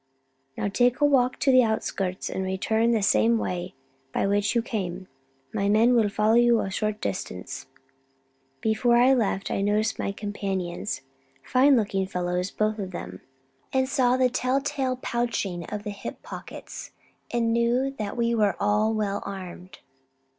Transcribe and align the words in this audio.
"Now 0.57 0.67
take 0.67 0.99
a 0.99 1.05
walk 1.05 1.37
to 1.41 1.51
the 1.51 1.61
outskirts, 1.63 2.27
and 2.27 2.43
return 2.43 2.89
the 2.89 3.03
same 3.03 3.37
way 3.37 3.75
by 4.11 4.25
which 4.25 4.55
you 4.55 4.63
came. 4.63 5.07
My 5.53 5.69
men 5.69 5.93
will 5.93 6.09
follow 6.09 6.33
you 6.33 6.59
at 6.61 6.67
a 6.69 6.71
short 6.71 6.99
distance." 7.01 7.67
Before 8.61 8.95
I 8.97 9.13
left 9.13 9.51
I 9.51 9.61
noticed 9.61 9.99
my 9.99 10.11
companions 10.11 11.01
fine 11.43 11.77
looking 11.77 12.07
fellows 12.07 12.49
both 12.49 12.79
of 12.79 12.89
them 12.89 13.21
and 13.71 13.87
saw 13.87 14.17
the 14.17 14.27
tell 14.27 14.59
tale 14.59 14.95
pouching 14.97 15.65
of 15.65 15.83
the 15.83 15.91
hip 15.91 16.23
pockets, 16.23 16.89
and 17.29 17.53
knew 17.53 17.91
that 17.99 18.17
we 18.17 18.33
were 18.33 18.55
all 18.59 18.95
well 18.95 19.21
armed. 19.23 19.77